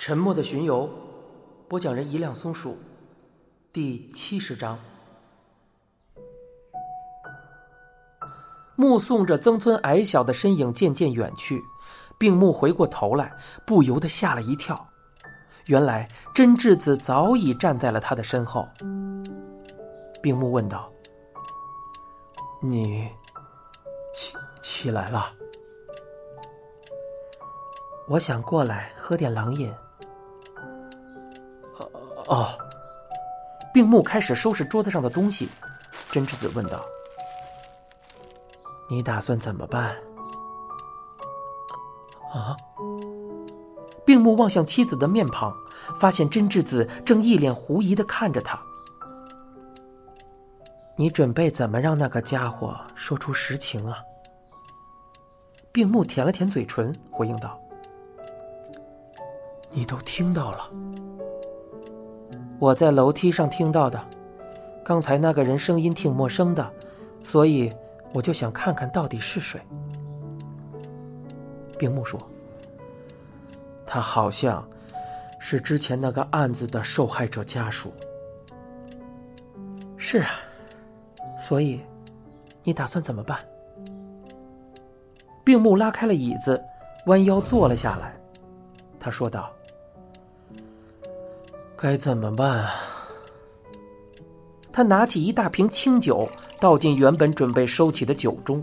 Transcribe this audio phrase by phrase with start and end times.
[0.00, 0.88] 沉默的巡游，
[1.68, 2.74] 播讲人一辆松鼠，
[3.70, 4.78] 第七十章。
[8.76, 11.62] 目送着曾村矮小的身影渐渐远去，
[12.16, 13.30] 病木回过头来，
[13.66, 14.88] 不由得吓了一跳。
[15.66, 18.66] 原来真智子早已站在了他的身后。
[20.22, 20.90] 病木问道
[22.62, 23.06] ：“你
[24.14, 25.30] 起起来了？”
[28.08, 29.70] 我想过来喝点冷饮。
[32.30, 32.46] 哦，
[33.74, 35.48] 病木开始收拾桌子上的东西。
[36.12, 36.84] 真智子问道
[38.88, 39.94] ：“你打算怎么办？”
[42.32, 42.56] 啊！
[44.06, 45.54] 病木望向妻子的面庞，
[45.98, 48.60] 发现真智子正一脸狐疑的看着他。
[50.96, 53.98] 你准备怎么让那个家伙说出实情啊？
[55.72, 57.58] 病木舔了舔嘴唇，回应道。
[59.70, 60.68] 你都听到了，
[62.60, 63.98] 我在楼梯上听到的。
[64.84, 66.70] 刚才那个人声音挺陌生的，
[67.22, 67.72] 所以
[68.12, 69.58] 我就想看看到底是谁。
[71.78, 72.20] 病木说
[73.86, 74.62] ：“他好像
[75.38, 77.90] 是之前那个案子的受害者家属。”
[79.96, 80.30] 是啊，
[81.38, 81.80] 所以
[82.62, 83.38] 你打算怎么办？
[85.42, 86.62] 病木拉开了椅子，
[87.06, 88.14] 弯腰坐了下来。
[88.98, 89.50] 他说道。
[91.82, 92.74] 该怎么办啊？
[94.70, 96.28] 他拿起一大瓶清酒，
[96.60, 98.62] 倒进原本准备收起的酒盅。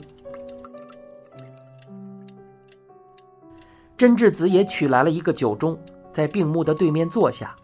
[3.98, 5.76] 真智子也取来了一个酒盅，
[6.14, 7.56] 在病木的对面坐下，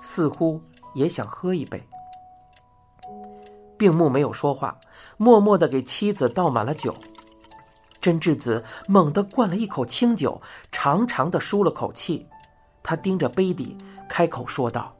[0.00, 0.62] 似乎
[0.94, 1.84] 也想喝一杯。
[3.76, 4.78] 病木没有说话，
[5.16, 6.94] 默默的给妻子倒满了酒。
[8.00, 12.24] 真智子猛地灌了一口清酒，长长的舒了口气。
[12.84, 13.74] 他盯着杯底，
[14.08, 14.94] 开口说道：“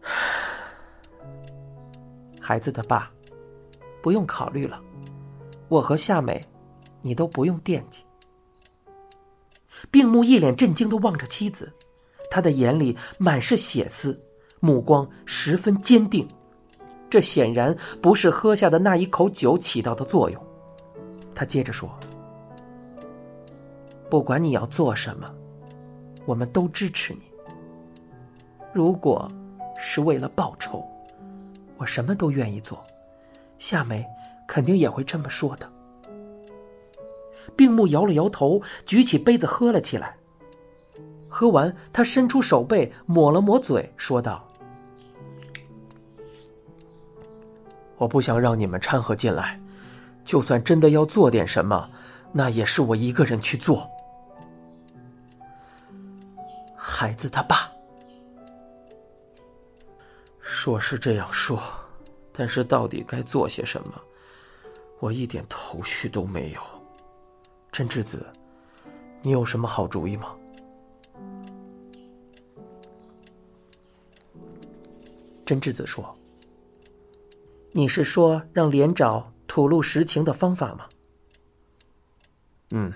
[2.40, 3.10] 孩子的爸，
[4.00, 4.80] 不用考虑了，
[5.68, 6.40] 我和夏美，
[7.02, 8.04] 你都不用惦记。”
[9.90, 11.72] 病木一脸震惊的望着妻子，
[12.30, 14.22] 他的眼里满是血丝，
[14.60, 16.28] 目光十分坚定。
[17.08, 20.40] 这显然不是喝下的那一口酒起到的作用。
[21.34, 21.90] 他接着说。
[24.10, 25.32] 不管你要做什么，
[26.26, 27.22] 我们都支持你。
[28.72, 29.30] 如果
[29.78, 30.84] 是为了报仇，
[31.76, 32.84] 我什么都愿意做。
[33.56, 34.04] 夏美
[34.48, 35.70] 肯定也会这么说的。
[37.56, 40.16] 病木摇了摇头，举起杯子喝了起来。
[41.28, 44.44] 喝完，他伸出手背抹了抹嘴，说道
[47.96, 49.60] ：“我不想让你们掺和进来，
[50.24, 51.88] 就算真的要做点什么，
[52.32, 53.88] 那也是我一个人去做。”
[56.82, 57.70] 孩子他爸
[60.40, 61.62] 说是这样说，
[62.32, 64.00] 但是到底该做些什么，
[64.98, 66.60] 我一点头绪都没有。
[67.70, 68.26] 真智子，
[69.20, 70.34] 你有什么好主意吗？
[75.44, 76.16] 真智子说
[77.72, 80.88] ：“你是说让连长吐露实情的方法吗？”
[82.72, 82.90] 嗯。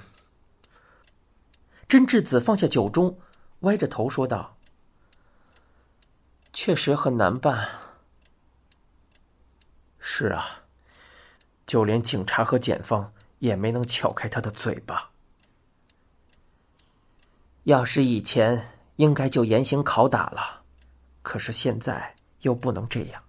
[1.87, 3.15] 真智子放下酒盅。
[3.65, 4.57] 歪着头说道
[6.55, 7.69] ：“确实很难办。
[9.99, 10.63] 是啊，
[11.67, 15.11] 就连警察和检方也没能撬开他的嘴巴。
[17.65, 20.63] 要是以前，应该就严刑拷打了，
[21.23, 23.23] 可是现在又不能这样。”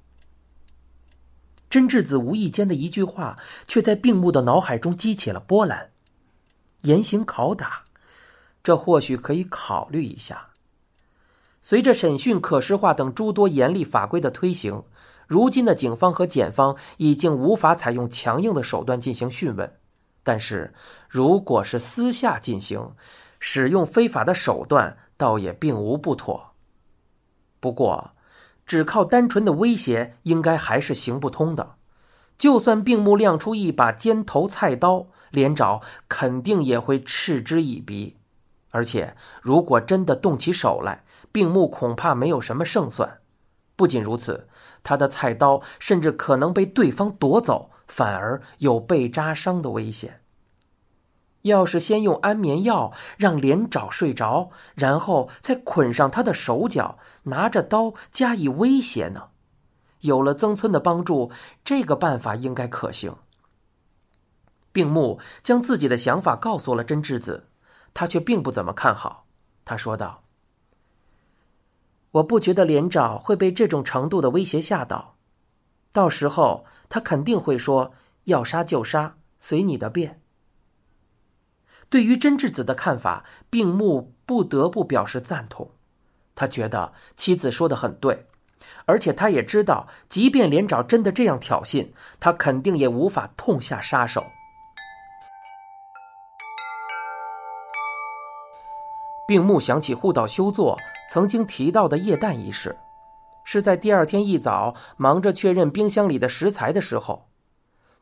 [1.69, 5.91] 真智子无意间的一句话，却在病木的脑海中激起了波澜。
[6.81, 7.83] 严刑拷打。
[8.65, 10.47] 这或许可以考虑一下。
[11.61, 14.83] 随着审讯可视化等诸多严厉法规的推行，
[15.27, 19.71] 如今的警方和检方已经无法采用强硬的手段进行讯问。
[20.23, 20.73] 但是，
[21.07, 22.93] 如果是私下进行，
[23.39, 26.55] 使用非法的手段，倒也并无不妥。
[27.59, 28.13] 不过，
[28.65, 31.75] 只靠单纯的威胁，应该还是行不通的。
[32.35, 38.17] 就算病目亮出一把尖头菜刀，连长肯定也会嗤之以鼻。
[38.75, 43.19] 而且，如果真的动起手来，病木恐怕没有什么胜算。
[43.77, 44.49] 不仅如此，
[44.83, 50.19] 他的菜刀甚至可能被对方夺走，反而有被扎伤的危险。
[51.43, 59.29] 要是先用安眠药让连长睡着，然后再捆上他的手脚，拿着刀加以威胁呢？
[60.01, 61.31] 有了曾村的帮助，
[61.63, 63.15] 这个办法应该可行。
[64.73, 67.45] 病木将自己的想法告诉了真智子。
[67.95, 69.25] 他却并不怎么看好。
[69.63, 70.21] 他说道
[72.11, 75.15] ：“我不觉得连长会被这种程度的威胁吓到，
[75.91, 77.93] 到时候他肯定会说
[78.25, 80.21] 要杀就杀，随你的便。”
[81.89, 85.71] 对于真智子的看法，病木不得不表示赞同。
[86.35, 88.25] 他觉得妻子说的很对，
[88.85, 94.25] 而且他也知道，即便连长真的这样挑衅，他肯定也无法痛下杀手。
[99.27, 100.77] 病木想起护岛修作
[101.09, 102.77] 曾经提到的液氮一事，
[103.43, 107.27] 是在第二天一早忙着确认冰箱里的食材的时候。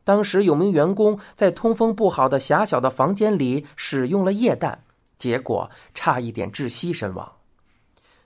[0.04, 4.80] 当时有名员工在通风不好的狭小的房间里使用了液氮，
[5.16, 7.32] 结果差一点窒息身亡。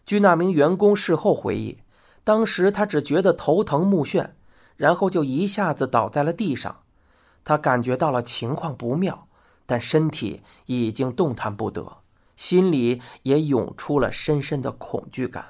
[0.05, 1.79] 据那名员工事后回忆，
[2.25, 4.31] 当时他只觉得头疼目眩，
[4.77, 6.81] 然后就一下子倒在了地上。
[7.45, 9.29] 他感觉到了情况不妙，
[9.65, 11.99] 但身体已经动弹不得，
[12.39, 15.45] 心里也涌出了深深的恐惧感。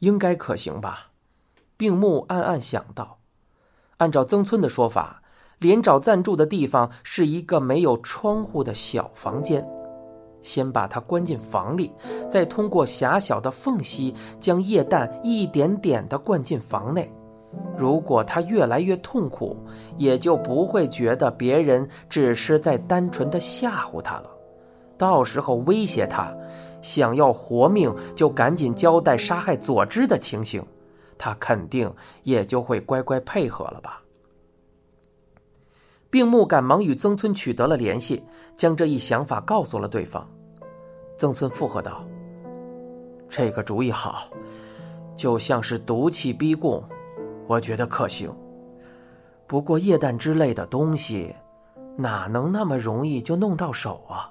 [0.00, 1.12] 应该可行吧？
[1.76, 3.20] 病木暗暗想到。
[3.98, 5.22] 按照曾村的说法，
[5.60, 9.64] 连找暂住的地方是一个没有窗户的小房间。
[10.42, 11.92] 先把他关进房里，
[12.28, 17.08] 再通过狭小的缝隙将液氮一点点的灌进房内。
[17.78, 19.56] 如果他越来越痛苦，
[19.96, 24.30] 也就不会觉得别人只是在单纯的吓唬他了。
[24.96, 26.32] 到时候威胁他，
[26.82, 30.64] 想要活命就赶紧交代杀害佐之的情形。
[31.16, 31.92] 他肯定
[32.24, 34.02] 也就会乖乖配合了吧。
[36.10, 38.22] 病木赶忙与曾村取得了联系，
[38.56, 40.28] 将这一想法告诉了对方。
[41.16, 42.04] 曾村附和道
[43.30, 44.28] ：“这个主意好，
[45.14, 46.82] 就像是毒气逼供，
[47.46, 48.28] 我觉得可行。
[49.46, 51.32] 不过液氮之类的东西，
[51.96, 54.30] 哪能那么容易就弄到手啊？”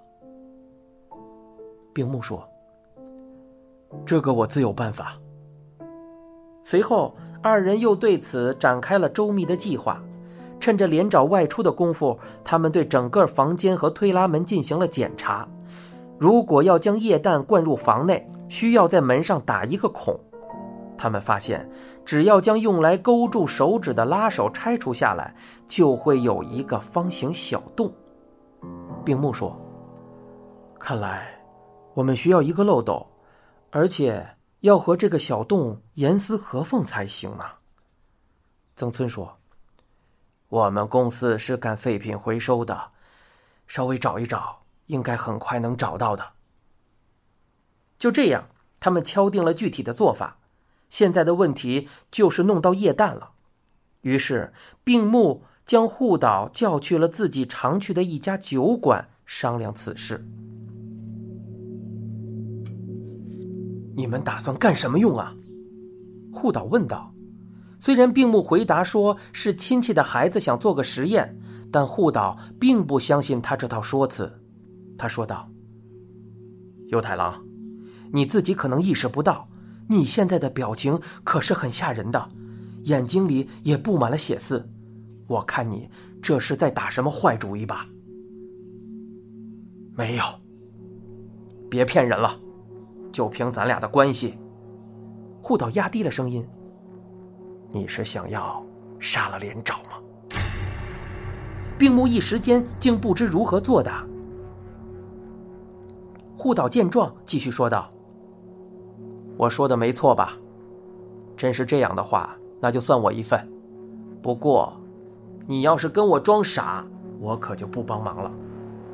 [1.93, 2.47] 病木说
[4.05, 5.17] ：“这个我自有办法。”
[6.63, 10.01] 随后，二人又对此展开了周密的计划。
[10.59, 15.45] 趁着连长外出的功夫，他们对整个房间和推拉门进行了检查。
[16.17, 20.17] 如果要将液氮灌入房内，需要在门上打一个孔。
[20.97, 21.69] 他们发现，
[22.05, 25.35] 只要将用来勾住手指的拉手拆除下来，
[25.67, 27.91] 就会有一个方形小洞。
[29.03, 29.59] 病木说
[30.79, 31.27] ：“看来，
[31.93, 33.07] 我们需要一个漏斗，
[33.71, 37.43] 而且……”要和这个小洞严丝合缝才行呢。
[38.77, 39.37] 曾村说
[40.47, 42.91] ：“我们公司是干废品回收的，
[43.67, 46.31] 稍微找一找，应该很快能找到的。”
[47.99, 48.47] 就这样，
[48.79, 50.37] 他们敲定了具体的做法。
[50.87, 53.31] 现在的问题就是弄到液氮了。
[53.99, 54.53] 于是，
[54.85, 60.25] 病木将护岛叫去了自己常去的一家酒馆，商量此事。
[63.95, 65.35] 你们打算干什么用啊？
[66.31, 67.13] 护岛问道。
[67.79, 71.37] 虽然病木回答说是亲戚的孩子想做个实验，
[71.69, 74.31] 但护岛并不相信他这套说辞。
[74.97, 75.49] 他说道
[76.87, 77.43] ：“犹太郎，
[78.13, 79.49] 你自己可能意识不到，
[79.89, 82.29] 你现在的表情可是很吓人的，
[82.83, 84.65] 眼睛里也布满了血丝。
[85.27, 85.89] 我看你
[86.21, 87.85] 这是在打什么坏主意吧？”
[89.93, 90.23] 没有，
[91.69, 92.39] 别骗人了。
[93.13, 94.37] 就凭咱俩的关系，
[95.41, 96.45] 护岛压低了声音
[97.69, 98.61] ：“你是想要
[98.99, 99.91] 杀了连长吗？”
[101.77, 104.03] 病木一时间竟不知如何作答。
[106.35, 107.87] 护岛见状，继续说道
[109.37, 110.33] ：“我说的没错吧？
[111.37, 113.47] 真是这样的话，那就算我一份。
[114.21, 114.73] 不过，
[115.45, 116.83] 你要是跟我装傻，
[117.19, 118.31] 我可就不帮忙了。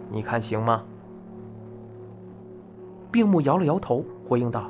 [0.10, 0.84] 你看行吗？”
[3.12, 4.70] 病木摇了摇头，回应道：“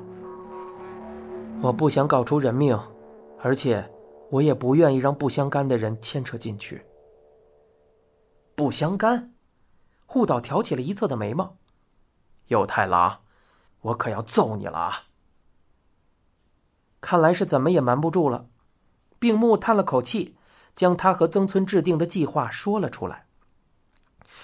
[1.61, 2.79] 我不想搞出人命，
[3.41, 3.91] 而且
[4.29, 6.85] 我也不愿意让不相干的人牵扯进去。”
[8.55, 9.33] 不相干，
[10.05, 11.57] 护岛挑起了一侧的眉毛。
[12.47, 13.21] 有太郎，
[13.81, 15.03] 我可要揍你了啊！
[17.01, 18.47] 看来是怎么也瞒不住了。
[19.19, 20.35] 病木叹了口气，
[20.73, 23.25] 将他和曾村制定的计划说了出来。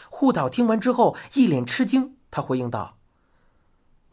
[0.10, 2.95] 护岛听完之后，一脸吃惊，他回应道。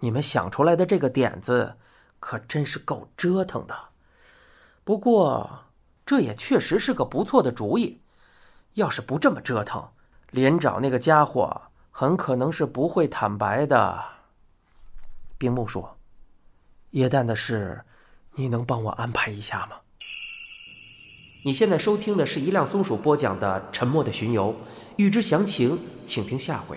[0.02, 1.76] 你们想出来的这个点子，
[2.18, 3.74] 可真是够折腾的。
[4.82, 5.48] 不过，
[6.04, 8.00] 这也确实是个不错的主意。
[8.74, 9.88] 要是不这么折腾，
[10.30, 14.02] 连长那个家伙很可能是不会坦白的。
[15.38, 15.96] 冰木说
[16.90, 17.80] ：“液氮的事，
[18.34, 19.76] 你能帮我安排一下吗？”
[21.46, 24.52] 你现在收听的是一辆松鼠播讲的《沉默的巡游》，
[24.96, 26.76] 欲知详情，请听下回。